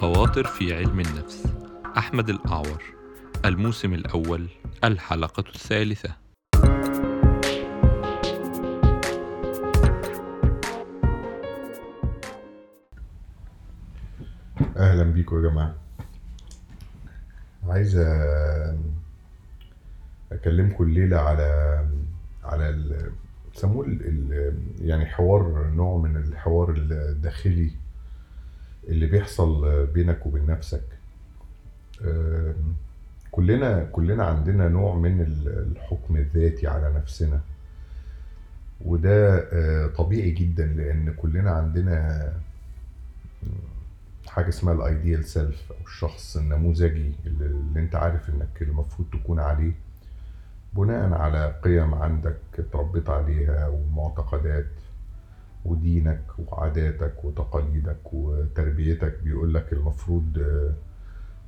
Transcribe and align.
خواطر 0.00 0.46
في 0.46 0.74
علم 0.74 1.00
النفس. 1.00 1.46
أحمد 1.98 2.28
الأعور 2.28 2.82
الموسم 3.44 3.94
الأول 3.94 4.48
الحلقة 4.84 5.44
الثالثة. 5.54 6.14
أهلا 14.76 15.02
بيكم 15.02 15.36
يا 15.44 15.50
جماعة. 15.50 15.74
عايز 17.68 17.96
أ- 17.96 18.76
أكلمكم 20.32 20.84
الليلة 20.84 21.16
على 21.16 21.80
على 22.44 22.82
بيسموه 23.54 23.98
يعني 24.80 25.06
حوار 25.06 25.70
نوع 25.74 25.98
من 25.98 26.16
الحوار 26.16 26.70
الداخلي 26.76 27.70
اللي 28.88 29.06
بيحصل 29.06 29.86
بينك 29.86 30.26
وبين 30.26 30.46
نفسك. 30.46 30.82
كلنا 33.30 33.84
كلنا 33.84 34.24
عندنا 34.24 34.68
نوع 34.68 34.94
من 34.94 35.20
ال- 35.20 35.72
الحكم 35.72 36.16
الذاتي 36.16 36.66
على 36.66 36.92
نفسنا. 36.92 37.40
وده 38.84 39.38
آه، 39.52 39.86
طبيعي 39.86 40.30
جدا 40.30 40.66
لأن 40.66 41.12
كلنا 41.12 41.50
عندنا 41.50 42.32
حاجة 44.26 44.48
اسمها 44.48 44.74
ال 44.74 44.82
ideal 44.82 45.24
self 45.24 45.72
أو 45.72 45.76
الشخص 45.86 46.36
النموذجي 46.36 47.12
اللي, 47.26 47.46
اللي 47.46 47.80
أنت 47.80 47.94
عارف 47.94 48.28
إنك 48.30 48.62
المفروض 48.62 49.08
تكون 49.12 49.38
عليه. 49.40 49.72
بناء 50.72 51.12
على 51.12 51.54
قيم 51.62 51.94
عندك 51.94 52.36
اتربيت 52.58 53.10
عليها 53.10 53.68
ومعتقدات 53.68 54.66
ودينك 55.70 56.20
وعاداتك 56.38 57.24
وتقاليدك 57.24 58.12
وتربيتك 58.12 59.18
بيقول 59.24 59.54
لك 59.54 59.72
المفروض 59.72 60.38
آه، 60.38 60.72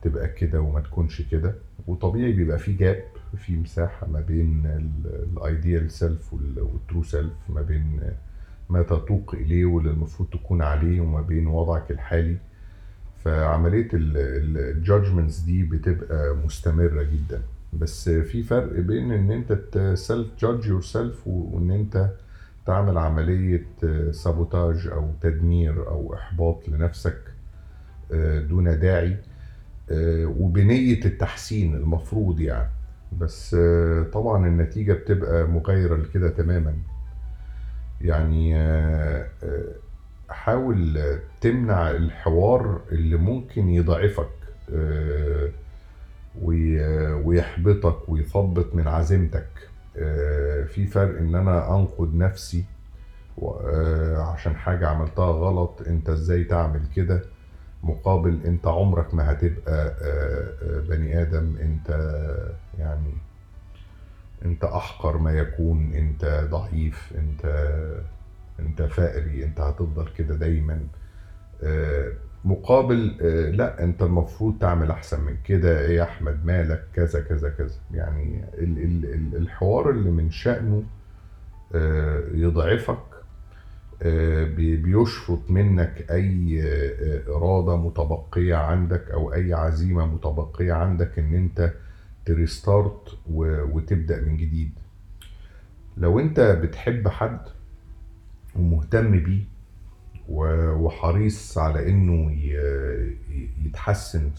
تبقى 0.02 0.28
كده 0.28 0.60
وما 0.60 0.80
تكونش 0.80 1.22
كده. 1.22 1.54
وطبيعي 1.86 2.32
بيبقى 2.32 2.58
في 2.58 2.72
gap 2.72 3.02
في 3.36 3.56
مساحة 3.56 4.06
ما 4.06 4.20
بين 4.20 4.62
ال 5.36 5.45
ideal 5.45 5.90
self 5.90 6.32
وال 6.32 6.55
true 6.55 7.02
self 7.02 7.32
ما 7.48 7.62
بين 7.62 8.00
ما 8.70 8.82
تتوق 8.82 9.34
إليه 9.34 9.64
واللي 9.64 9.90
المفروض 9.90 10.28
تكون 10.30 10.62
عليه 10.62 11.00
وما 11.00 11.20
بين 11.20 11.46
وضعك 11.46 11.90
الحالي. 11.90 12.36
فعملية 13.24 13.88
ال 13.92 14.07
judgments 14.07 15.38
دي 15.40 15.62
بتبقى 15.62 16.36
مستمرة 16.36 17.02
جدا. 17.02 17.42
بس 17.72 18.08
في 18.08 18.42
فرق 18.42 18.80
بين 18.80 19.12
إن 19.12 19.30
أنت 19.30 19.58
self 19.98 20.28
judge 20.40 20.66
yourself 20.66 21.26
وإن 21.26 21.70
أنت 21.70 22.10
تعمل 22.68 22.98
عملية 22.98 23.66
sabotage 24.10 24.86
أو 24.92 25.10
تدمير 25.20 25.88
أو 25.88 26.14
إحباط 26.14 26.68
لنفسك 26.68 27.18
آه، 28.12 28.40
دون 28.40 28.78
داعي 28.80 29.16
آه، 29.90 30.26
وبنية 30.38 31.04
التحسين 31.04 31.74
المفروض 31.74 32.40
يعني. 32.40 32.70
بس 33.20 33.54
آه، 33.58 34.02
طبعا 34.12 34.46
النتيجة 34.46 34.92
بتبقى 34.92 35.48
مغايرة 35.48 35.96
لكده 35.96 36.28
تماما. 36.28 36.74
يعني 38.00 38.56
آه، 38.56 39.26
آه، 39.44 39.64
حاول 40.30 41.00
تمنع 41.40 41.90
الحوار 41.90 42.80
اللي 42.92 43.16
ممكن 43.16 43.68
يضعفك 43.68 44.28
آه، 44.74 45.50
وي- 46.42 47.12
ويحبطك 47.12 48.08
ويثبط 48.08 48.74
من 48.74 48.88
عزيمتك. 48.88 49.46
آه، 49.48 49.67
في 50.64 50.86
فرق 50.86 51.18
إن 51.18 51.34
أنا 51.34 51.76
أنقد 51.76 52.14
نفسي 52.14 52.64
آه، 53.42 54.16
عشان 54.22 54.56
حاجة 54.56 54.88
عملتها 54.88 55.32
غلط 55.32 55.82
أنت 55.86 56.08
إزاي 56.08 56.44
تعمل 56.44 56.80
كده؟ 56.96 57.22
مقابل 57.82 58.40
أنت 58.46 58.66
عمرك 58.66 59.14
ما 59.14 59.32
هتبقى 59.32 59.86
آه، 60.02 60.54
آه، 60.62 60.80
بني 60.80 61.22
آدم 61.22 61.56
أنت 61.60 61.90
يعني 62.78 63.12
أنت 64.44 64.64
أحقر 64.64 65.16
ما 65.18 65.32
يكون 65.32 65.92
أنت 65.92 66.46
ضعيف 66.50 67.12
أنت 67.18 67.44
أنت 68.60 68.82
فقري 68.82 69.44
أنت 69.44 69.60
هتفضل 69.60 70.08
كده 70.08 70.34
دايما. 70.34 70.80
آه، 71.62 72.12
مقابل 72.44 73.16
آه، 73.20 73.50
لا 73.50 73.84
انت 73.84 74.02
المفروض 74.02 74.58
تعمل 74.58 74.90
احسن 74.90 75.20
من 75.24 75.34
كده. 75.44 75.80
إيه 75.80 75.96
يا 75.96 76.02
احمد؟ 76.02 76.44
مالك؟ 76.46 76.84
كذا 76.94 77.20
كذا 77.20 77.48
كذا. 77.48 77.74
يعني 77.94 78.44
ال- 78.54 78.78
ال- 78.78 79.14
ال- 79.14 79.36
الحوار 79.36 79.90
اللي 79.90 80.10
من 80.10 80.30
شأنه 80.30 80.82
آه، 81.74 82.22
يضعفك 82.34 82.98
آه، 84.02 84.44
بي- 84.44 84.76
بيشفط 84.76 85.50
منك 85.50 86.06
أي 86.10 86.62
إرادة 87.28 87.76
متبقية 87.76 88.54
عندك 88.56 89.10
أو 89.10 89.32
أي 89.34 89.54
عزيمة 89.54 90.06
متبقية 90.06 90.72
عندك 90.72 91.18
إن 91.18 91.34
أنت 91.34 91.72
ت 92.26 92.38
restart 92.38 93.18
وتبدأ 93.32 94.20
من 94.20 94.36
جديد. 94.36 94.70
لو 95.96 96.20
أنت 96.20 96.40
بتحب 96.40 97.08
حد 97.08 97.40
ومهتم 98.56 99.10
بيه 99.10 99.42
وحريص 100.28 101.58
على 101.58 101.88
إنه 101.90 102.32
يتحسن. 103.64 104.30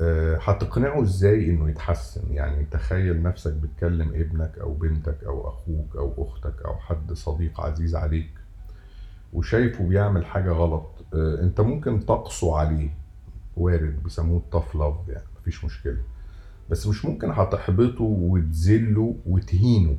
آه، 0.00 0.36
هتقنعه 0.42 1.02
إزاي 1.02 1.50
إنه 1.50 1.70
يتحسن؟ 1.70 2.32
يعني 2.32 2.64
تخيل 2.70 3.22
نفسك 3.22 3.52
بتكلم 3.52 4.08
ابنك 4.14 4.58
أو 4.58 4.72
بنتك 4.74 5.24
أو 5.24 5.48
أخوك 5.48 5.96
أو 5.96 6.14
أختك 6.28 6.62
أو 6.64 6.74
حد 6.74 7.12
صديق 7.12 7.60
عزيز 7.60 7.94
عليك 7.94 8.30
وشايفه 9.32 9.84
بيعمل 9.84 10.24
حاجة 10.26 10.50
غلط 10.50 11.04
آه، 11.14 11.40
أنت 11.42 11.60
ممكن 11.60 12.06
تقسو 12.06 12.54
عليه. 12.54 12.90
وارد 13.56 14.02
بيسموه 14.02 14.38
التاف 14.38 14.74
لاف 14.74 14.94
يعني 15.08 15.24
مفيش 15.40 15.64
مشكلة. 15.64 15.98
بس 16.70 16.86
مش 16.86 17.04
ممكن 17.04 17.30
هتحبطه 17.30 18.04
وتذله 18.04 19.16
وتهينه. 19.26 19.96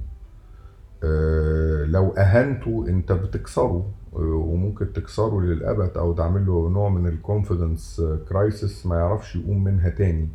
آه، 1.04 1.86
لو 1.86 2.10
أهنته 2.10 2.86
أنت 2.88 3.12
بتكسره 3.12 3.92
وممكن 4.74 4.94
تكسره 4.94 5.42
للأبد 5.42 5.98
أو 5.98 6.14
تعمل 6.14 6.46
له 6.46 6.70
نوع 6.70 6.90
من 6.90 7.08
ال 7.08 7.16
confidence 7.16 8.02
crisis 8.30 8.86
ما 8.86 8.96
يعرفش 8.96 9.36
يقوم 9.36 9.64
منها 9.64 9.90
تاني. 9.90 10.30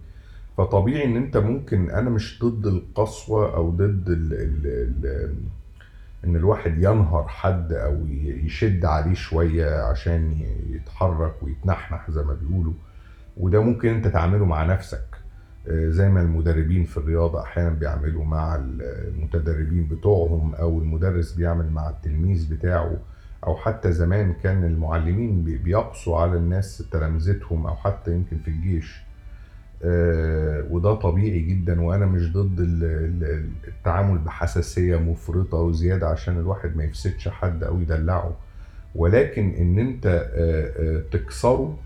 فطبيعي 0.56 1.04
إن 1.04 1.16
أنت 1.16 1.36
ممكن 1.36 1.90
أنا 1.90 2.10
مش 2.10 2.38
ضد 2.42 2.66
القسوة 2.66 3.56
أو 3.56 3.70
ضد 3.70 4.08
ال 4.08 4.32
ال 4.32 4.66
ال 5.06 5.34
إن 6.24 6.36
الواحد 6.36 6.78
ينهر 6.78 7.28
حد 7.28 7.72
أو 7.72 8.06
يشد 8.44 8.84
عليه 8.84 9.14
شوية 9.14 9.82
عشان 9.82 10.40
يتحرك 10.70 11.42
ويتنحنح 11.42 12.10
زي 12.10 12.22
ما 12.22 12.36
بيقولوا. 12.42 12.72
وده 13.36 13.62
ممكن 13.62 13.88
أنت 13.88 14.06
تعمله 14.06 14.44
مع 14.44 14.64
نفسك. 14.64 15.04
آه، 15.68 15.88
زي 15.88 16.08
ما 16.08 16.22
المدربين 16.22 16.84
في 16.84 16.96
الرياضة 16.96 17.42
أحيانا 17.42 17.70
بيعملوا 17.70 18.24
مع 18.24 18.56
المتدربين 18.56 19.88
بتوعهم 19.88 20.54
أو 20.54 20.78
المدرس 20.78 21.32
بيعمل 21.32 21.70
مع 21.70 21.90
التلميذ 21.90 22.54
بتاعه. 22.54 22.96
أو 23.46 23.56
حتى 23.56 23.92
زمان 23.92 24.32
كان 24.42 24.64
المعلمين 24.64 25.44
بي- 25.44 25.56
بيقسوا 25.58 26.18
على 26.18 26.36
الناس 26.36 26.88
تلامذتهم 26.92 27.66
أو 27.66 27.76
حتى 27.76 28.12
يمكن 28.12 28.38
في 28.38 28.48
الجيش. 28.48 29.02
آه، 29.84 30.64
وده 30.70 30.94
طبيعي 30.94 31.40
جدا 31.40 31.80
وأنا 31.82 32.06
مش 32.06 32.32
ضد 32.32 32.60
ال- 32.60 32.84
ال- 32.84 33.48
التعامل 33.68 34.18
بحساسية 34.18 34.96
مفرطة 34.96 35.56
وزيادة 35.58 36.08
عشان 36.08 36.38
الواحد 36.38 36.76
ما 36.76 36.84
يفسدش 36.84 37.28
حد 37.28 37.64
أو 37.64 37.80
يدلعه. 37.80 38.36
ولكن 38.94 39.50
إن 39.54 39.78
أنت 39.78 40.06
آه، 40.06 40.72
آه، 40.76 41.02
تكسره 41.12 41.78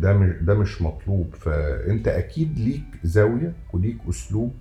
ده 0.00 0.12
مش 0.12 0.30
ده 0.42 0.54
مش 0.54 0.82
مطلوب. 0.82 1.34
فأنت 1.34 2.08
أكيد 2.08 2.58
ليك 2.58 2.84
زاوية 3.04 3.52
وليك 3.72 3.96
أسلوب 4.08 4.54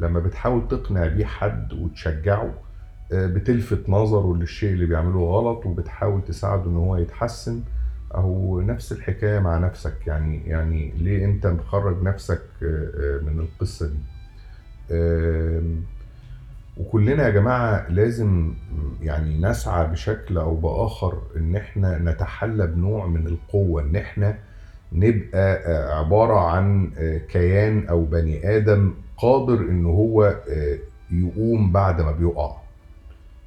لما 0.00 0.20
بتحاول 0.20 0.68
تقنع 0.68 1.06
بيه 1.06 1.24
حد 1.24 1.72
وتشجعه. 1.72 2.54
بتلفت 3.14 3.88
نظره 3.88 4.36
للشيء 4.36 4.72
اللي 4.72 4.86
بيعمله 4.86 5.20
غلط 5.20 5.66
وبتحاول 5.66 6.24
تساعده 6.24 6.70
إن 6.70 6.76
هو 6.76 6.96
يتحسن. 6.96 7.60
أو 8.14 8.60
نفس 8.60 8.92
الحكاية 8.92 9.38
مع 9.38 9.58
نفسك. 9.58 10.06
يعني 10.06 10.42
يعني 10.46 10.92
ليه 10.98 11.24
أنت 11.24 11.46
مخرج 11.46 12.02
نفسك 12.02 12.42
آه، 12.62 12.90
آه، 12.96 13.20
من 13.24 13.40
القصة 13.40 13.86
دي؟ 13.86 13.98
وكلنا 16.76 17.24
يا 17.24 17.30
جماعة 17.30 17.88
لازم 17.88 18.54
يعني 19.02 19.40
نسعى 19.40 19.86
بشكل 19.86 20.38
أو 20.38 20.54
بآخر 20.56 21.18
إن 21.36 21.56
إحنا 21.56 21.98
نتحلى 21.98 22.66
بنوع 22.66 23.06
من 23.06 23.26
القوة 23.26 23.82
إن 23.82 23.96
إحنا 23.96 24.38
نبقى 24.92 25.54
آه، 25.54 25.94
عبارة 25.98 26.40
عن 26.40 26.90
كيان 27.28 27.88
أو 27.88 28.04
بني 28.04 28.56
آدم 28.56 28.94
قادر 29.16 29.60
إن 29.60 29.86
هو 29.86 30.36
يقوم 31.10 31.72
بعد 31.72 32.00
ما 32.00 32.12
بيقع. 32.12 32.61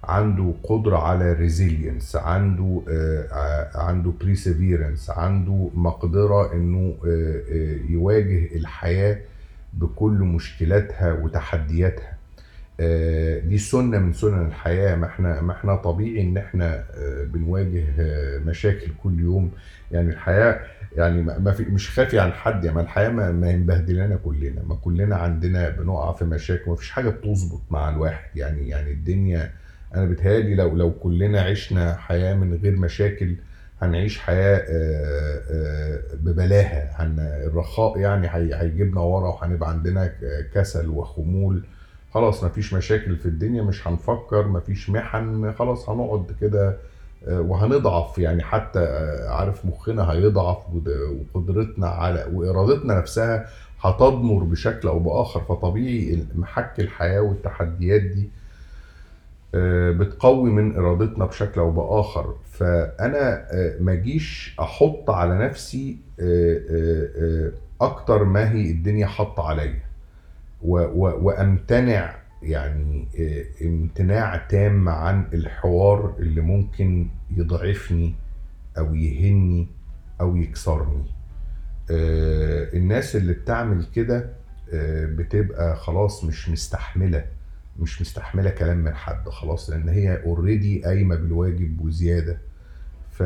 عنده 0.07 0.53
قدرة 0.63 0.97
على 0.97 1.33
resilience 1.33 2.15
عنده 2.15 2.81
آه، 2.89 3.27
ع- 3.33 3.79
عنده 3.81 4.13
perseverance 4.21 5.09
عنده 5.09 5.69
مقدرة 5.75 6.53
إنه 6.53 6.95
آه، 7.07 7.41
آه، 7.51 7.77
يواجه 7.89 8.55
الحياة 8.55 9.17
بكل 9.73 10.11
مشكلاتها 10.11 11.13
وتحدياتها. 11.13 12.13
آه، 12.79 13.39
دي 13.39 13.57
سنة 13.57 13.99
من 13.99 14.13
سنن 14.13 14.45
الحياة. 14.45 14.95
ما 14.95 15.05
إحنا 15.05 15.41
ما 15.41 15.53
إحنا 15.53 15.75
طبيعي 15.75 16.21
إن 16.21 16.37
إحنا 16.37 16.83
آه، 16.97 17.23
بنواجه 17.23 17.83
آه، 17.99 18.37
مشاكل 18.39 18.87
كل 19.03 19.19
يوم. 19.19 19.51
يعني 19.91 20.09
الحياة 20.09 20.59
يعني 20.97 21.21
ما 21.21 21.51
في 21.51 21.63
مش 21.63 21.89
خافي 21.99 22.19
عن 22.19 22.31
حد. 22.31 22.63
يعني 22.63 22.75
ما 22.75 22.81
الحياة 22.81 23.09
ما, 23.09 23.31
ما 23.31 23.55
مبهدلانا 23.55 24.15
كلنا. 24.15 24.63
ما 24.63 24.75
كلنا 24.75 25.15
عندنا 25.15 25.69
بنقع 25.69 26.11
في 26.13 26.25
مشاكل. 26.25 26.69
ما 26.69 26.75
فيش 26.75 26.91
حاجة 26.91 27.09
بتظبط 27.09 27.61
مع 27.71 27.89
الواحد. 27.89 28.37
يعني 28.37 28.69
يعني 28.69 28.91
الدنيا 28.91 29.51
أنا 29.95 30.05
بتهيالي 30.05 30.55
لو 30.55 30.75
لو 30.75 30.91
كلنا 30.91 31.41
عشنا 31.41 31.95
حياة 31.97 32.33
من 32.33 32.53
غير 32.63 32.75
مشاكل 32.75 33.35
هنعيش 33.81 34.19
حياة 34.19 34.57
آه، 34.57 35.41
آه، 35.51 35.99
ببلاهة. 36.15 36.89
هن 36.95 37.15
الرخاء 37.19 37.97
يعني 37.99 38.27
هي- 38.27 38.55
هيجيبنا 38.61 39.01
ورا 39.01 39.27
وهنبقى 39.29 39.69
عندنا 39.69 40.11
كسل 40.53 40.89
وخمول. 40.89 41.63
خلاص 42.13 42.43
مفيش 42.43 42.73
مشاكل 42.73 43.15
في 43.15 43.25
الدنيا 43.25 43.61
مش 43.63 43.87
هنفكر 43.87 44.47
مفيش 44.47 44.89
محن 44.89 45.51
خلاص 45.59 45.89
هنقعد 45.89 46.25
كده 46.41 46.77
آه، 47.27 47.41
وهنضعف 47.41 48.17
يعني 48.17 48.43
حتى 48.43 48.79
عارف 49.29 49.65
مخنا 49.65 50.11
هيضعف 50.11 50.57
وقدرتنا 51.33 51.87
على 51.87 52.25
وإرادتنا 52.33 52.97
نفسها 52.99 53.47
هتضمر 53.81 54.43
بشكل 54.43 54.87
أو 54.87 54.99
بآخر. 54.99 55.39
فطبيعي 55.41 56.23
محك 56.35 56.79
الحياة 56.79 57.19
والتحديات 57.21 58.01
دي 58.01 58.29
بتقوي 59.91 60.49
من 60.51 60.75
إرادتنا 60.75 61.25
بشكل 61.25 61.59
أو 61.61 61.71
بآخر. 61.71 62.35
فأنا 62.51 63.47
آه، 63.53 63.77
ما 63.79 63.93
أجيش 63.93 64.55
أحط 64.59 65.09
على 65.09 65.37
نفسي 65.45 65.97
آه، 66.19 66.59
آه، 66.69 67.09
آه، 67.17 67.51
أكتر 67.81 68.23
ما 68.23 68.51
هي 68.51 68.71
الدنيا 68.71 69.07
حاطة 69.07 69.43
عليا. 69.47 69.79
وأمتنع 70.61 72.15
يعني 72.43 73.07
آه، 73.19 73.65
امتناع 73.65 74.37
تام 74.37 74.89
عن 74.89 75.27
الحوار 75.33 76.13
اللي 76.19 76.41
ممكن 76.41 77.07
يضعفني 77.37 78.15
أو 78.77 78.95
يهني 78.95 79.67
أو 80.21 80.35
يكسرني. 80.35 81.03
آه، 81.91 82.67
الناس 82.73 83.15
اللي 83.15 83.33
بتعمل 83.33 83.85
كده 83.95 84.29
آه، 84.73 85.05
بتبقى 85.05 85.75
خلاص 85.75 86.23
مش 86.23 86.49
مستحملة. 86.49 87.25
مش 87.79 88.01
مستحملة 88.01 88.49
كلام 88.49 88.77
من 88.77 88.93
حد 88.95 89.29
خلاص 89.29 89.69
لأن 89.69 89.89
هي 89.89 90.23
اوريدي 90.23 90.83
قايمة 90.85 91.15
بالواجب 91.15 91.81
وزيادة. 91.81 92.37
ف... 93.11 93.23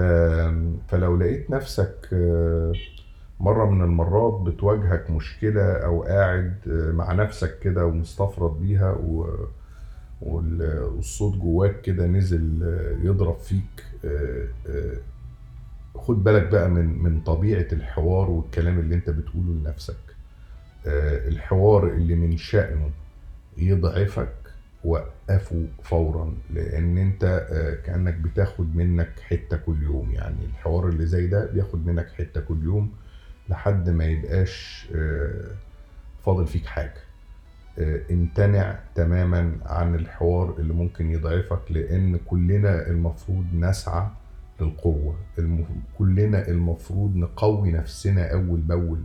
فلو 0.87 1.17
لقيت 1.17 1.49
نفسك 1.51 1.95
آه، 2.13 2.73
مرة 3.39 3.69
من 3.71 3.81
المرات 3.83 4.41
بتواجهك 4.41 5.09
مشكلة 5.09 5.71
أو 5.71 6.03
قاعد 6.03 6.55
آه، 6.67 6.91
مع 6.91 7.13
نفسك 7.13 7.59
كده 7.59 7.85
ومستفرد 7.85 8.59
بيها 8.59 8.91
و... 8.91 9.37
وال- 10.21 10.83
والصوت 10.83 11.37
جواك 11.37 11.81
كده 11.81 12.07
نزل 12.07 12.59
آه، 12.63 13.05
يضرب 13.07 13.37
فيك 13.37 13.85
خد 15.95 16.23
بالك 16.23 16.47
بقى 16.51 16.69
من 16.69 17.03
من 17.03 17.21
طبيعة 17.21 17.67
الحوار 17.73 18.29
والكلام 18.29 18.79
اللي 18.79 18.95
أنت 18.95 19.09
بتقوله 19.09 19.51
لنفسك. 19.51 19.95
الحوار 21.27 21.87
اللي 21.87 22.15
من 22.15 22.37
شأنه 22.37 22.89
يضعفك 23.57 24.33
وقفه 24.83 25.67
فورا 25.83 26.33
لأن 26.53 26.97
أنت 26.97 27.23
آه، 27.51 27.75
كأنك 27.85 28.13
بتاخد 28.13 28.75
منك 28.75 29.19
حتة 29.19 29.57
كل 29.57 29.83
يوم. 29.83 30.11
يعني 30.11 30.45
الحوار 30.45 30.87
اللي 30.89 31.05
زي 31.05 31.27
ده 31.27 31.45
بياخد 31.45 31.85
منك 31.85 32.07
حتة 32.11 32.41
كل 32.41 32.63
يوم 32.63 32.91
لحد 33.49 33.89
ما 33.89 34.05
يبقاش 34.05 34.87
آه، 34.95 35.51
فاضل 36.25 36.47
فيك 36.47 36.65
حاجة. 36.65 36.93
آه، 37.79 38.01
امتنع 38.11 38.79
تماما 38.95 39.51
عن 39.65 39.95
الحوار 39.95 40.55
اللي 40.59 40.73
ممكن 40.73 41.11
يضعفك 41.11 41.61
لأن 41.69 42.17
كلنا 42.25 42.87
المفروض 42.87 43.45
نسعى 43.53 44.07
للقوة. 44.61 45.15
كلنا 45.97 46.47
المفروض 46.47 47.15
نقوي 47.15 47.71
نفسنا 47.71 48.33
أول 48.33 48.59
بأول 48.59 49.03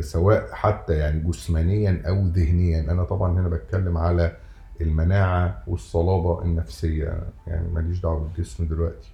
سواء 0.00 0.48
حتى 0.52 0.92
يعني 0.94 1.20
جسمانيا 1.20 2.02
أو 2.06 2.26
ذهنيا. 2.26 2.80
أنا 2.80 3.04
طبعا 3.04 3.32
هنا 3.40 3.48
بتكلم 3.48 3.98
على 3.98 4.36
المناعة 4.80 5.62
والصلابة 5.66 6.42
النفسية 6.42 7.22
يعني 7.46 7.68
ماليش 7.74 8.00
دعوة 8.00 8.20
بالجسم 8.36 8.64
دلوقتي. 8.68 9.08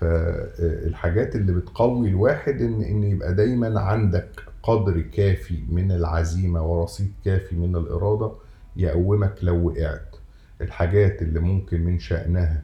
فالحاجات 0.00 1.36
اللي 1.36 1.52
بتقوي 1.52 2.08
الواحد 2.08 2.60
إن 2.60 2.82
إن 2.82 3.04
يبقى 3.04 3.34
دايما 3.34 3.80
عندك 3.80 4.28
قدر 4.62 5.00
كافي 5.00 5.62
من 5.68 5.92
العزيمة 5.92 6.62
ورصيد 6.66 7.12
كافي 7.24 7.56
من 7.56 7.76
الإرادة 7.76 8.32
يقومك 8.76 9.34
لو 9.42 9.66
وقعت. 9.68 10.16
الحاجات 10.60 11.22
اللي 11.22 11.40
ممكن 11.40 11.80
من 11.84 11.98
شأنها 11.98 12.62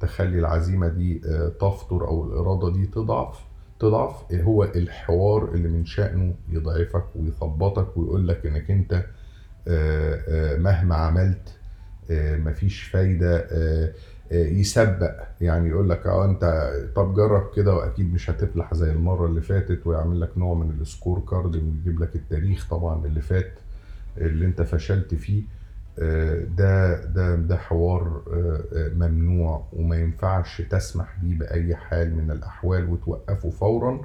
تخلي 0.00 0.38
العزيمة 0.38 0.88
دي 0.88 1.20
آه، 1.26 1.48
تفطر 1.48 2.08
أو 2.08 2.24
الإرادة 2.24 2.72
دي 2.72 2.86
تضعف 2.86 3.44
تضعف 3.78 4.32
هو 4.32 4.64
الحوار 4.64 5.54
اللي 5.54 5.68
من 5.68 5.84
شأنه 5.84 6.34
يضعفك 6.48 7.04
ويثبطك 7.16 7.96
ويقول 7.96 8.28
لك 8.28 8.46
إنك 8.46 8.70
أنت 8.70 8.92
آه، 9.68 10.20
آه، 10.28 10.56
مهما 10.58 10.94
عملت 10.94 11.54
مفيش 12.10 12.82
فايدة 12.82 13.36
آه، 13.52 13.92
آه، 14.32 14.46
يسبق. 14.46 15.12
يعني 15.40 15.68
يقول 15.68 15.90
لك 15.90 16.06
آه 16.06 16.24
أنت 16.24 16.70
طب 16.96 17.14
جرب 17.14 17.50
كده 17.56 17.74
وأكيد 17.74 18.14
مش 18.14 18.30
هتفلح 18.30 18.74
زي 18.74 18.90
المرة 18.90 19.26
اللي 19.26 19.40
فاتت 19.40 19.86
ويعمل 19.86 20.20
لك 20.20 20.38
نوع 20.38 20.54
من 20.54 20.70
ال 20.80 20.87
score 20.87 21.20
card 21.30 21.56
ويجيب 21.56 22.00
لك 22.02 22.16
التاريخ 22.16 22.68
طبعا 22.70 23.06
اللي 23.06 23.20
فات 23.20 23.52
اللي 24.18 24.46
أنت 24.46 24.62
فشلت 24.62 25.14
فيه. 25.14 25.42
آه، 25.98 26.44
ده 26.58 27.04
ده 27.04 27.34
ده 27.36 27.56
حوار 27.56 28.22
آه، 28.32 28.60
آه، 28.76 28.88
ممنوع 28.88 29.64
وما 29.72 29.96
ينفعش 29.96 30.62
تسمح 30.62 31.16
بيه 31.22 31.38
بأي 31.38 31.76
حال 31.76 32.14
من 32.16 32.30
الأحوال 32.30 32.88
وتوقفه 32.90 33.50
فورا. 33.50 34.00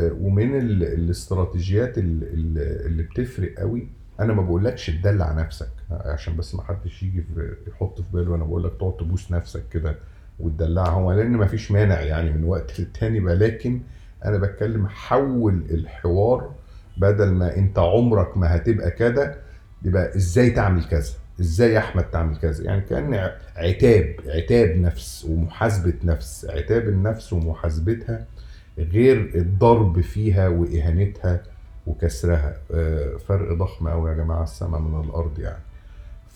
آه، 0.00 0.12
ومن 0.20 0.58
ال- 0.58 0.82
الاستراتيجيات 0.82 1.98
ال- 1.98 2.22
ال- 2.22 2.86
اللي 2.86 3.02
بتفرق 3.02 3.54
قوي 3.58 3.88
أنا 4.20 4.32
ما 4.32 4.42
بقولكش 4.42 4.86
تدلع 4.90 5.32
نفسك. 5.32 5.68
عشان 5.90 6.36
بس 6.36 6.54
ما 6.54 6.62
حدش 6.62 7.02
يجي 7.02 7.24
يحط 7.68 8.00
في 8.00 8.06
باله. 8.12 8.34
أنا 8.34 8.44
بقول 8.44 8.64
لك 8.64 8.72
تقعد 8.78 8.96
تبوس 8.96 9.32
نفسك 9.32 9.62
كده 9.72 9.96
وتدلعها. 10.40 10.90
هو 10.90 11.12
لأن 11.12 11.30
ما 11.30 11.46
فيش 11.46 11.70
مانع 11.70 12.00
يعني 12.00 12.30
من 12.30 12.44
وقت 12.44 12.80
للتاني 12.80 13.20
ولكن 13.20 13.80
أنا 14.24 14.38
بتكلم 14.38 14.86
حول 14.88 15.62
الحوار. 15.70 16.50
بدل 16.96 17.28
ما 17.30 17.56
أنت 17.56 17.78
عمرك 17.78 18.36
ما 18.36 18.56
هتبقى 18.56 18.90
كده 18.90 19.36
يبقى 19.82 20.16
إزاي 20.16 20.50
تعمل 20.50 20.84
كذا؟ 20.84 21.12
إزاي 21.40 21.72
يا 21.72 21.78
أحمد 21.78 22.04
تعمل 22.10 22.36
كذا؟ 22.36 22.64
يعني 22.64 22.80
كأن 22.80 23.30
عتاب 23.56 24.14
عتاب 24.26 24.76
نفس 24.76 25.24
ومحاسبة 25.30 25.92
نفس. 26.04 26.46
عتاب 26.50 26.88
النفس 26.88 27.32
ومحاسبتها 27.32 28.26
غير 28.78 29.30
الضرب 29.34 30.00
فيها 30.00 30.48
وإهانتها 30.48 31.42
وكسرها. 31.86 32.56
آه، 32.74 33.16
فرق 33.16 33.52
ضخم 33.52 33.88
قوي 33.88 34.10
يا 34.10 34.14
جماعة. 34.14 34.42
السماء 34.42 34.80
من 34.80 35.04
الأرض 35.04 35.38
يعني. 35.38 35.62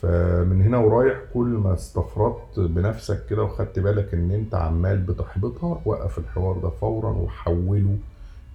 فمن 0.02 0.62
هنا 0.62 0.78
ورايح 0.78 1.18
كل 1.34 1.46
ما 1.46 1.74
استفردت 1.74 2.58
بنفسك 2.60 3.26
كده 3.26 3.42
وخدت 3.42 3.78
بالك 3.78 4.14
إن 4.14 4.30
أنت 4.30 4.54
عمال 4.54 4.98
بتحبطها 4.98 5.80
وقف 5.84 6.18
الحوار 6.18 6.58
ده 6.58 6.70
فورا 6.70 7.10
وحوله 7.10 7.96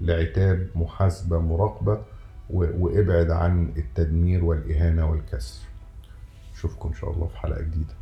لعتاب 0.02 0.68
محاسبة 0.76 1.40
مراقبة 1.40 1.98
و- 2.50 2.86
وابعد 2.86 3.32
عن 3.32 3.72
التدمير 3.78 4.46
والإهانة 4.46 5.12
والكسر. 5.12 5.66
أشوفكم 6.56 6.90
إن 6.90 6.96
شاء 6.96 7.12
الله 7.12 7.28
في 7.28 7.38
حلقة 7.38 7.62
جديدة. 7.62 7.94